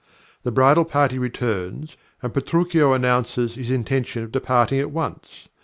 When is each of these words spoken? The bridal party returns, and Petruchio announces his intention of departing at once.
The 0.41 0.51
bridal 0.51 0.83
party 0.85 1.19
returns, 1.19 1.95
and 2.23 2.33
Petruchio 2.33 2.91
announces 2.93 3.53
his 3.53 3.69
intention 3.69 4.23
of 4.23 4.31
departing 4.31 4.79
at 4.79 4.89
once. 4.89 5.47